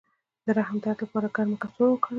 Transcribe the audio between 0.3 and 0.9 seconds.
د رحم د